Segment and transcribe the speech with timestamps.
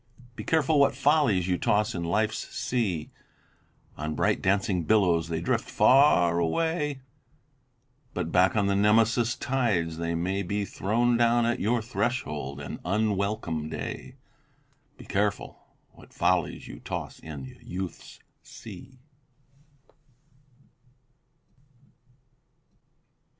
[0.35, 3.11] Be careful what follies you toss in life's sea.
[3.99, 7.01] On bright dancing billows they drift far away,
[8.15, 12.79] But back on the Nemesis tides they may be Thrown down at your threshold an
[12.83, 14.15] unwelcome day
[14.97, 15.61] Be careful
[15.91, 19.01] what follies you toss in youth's sea.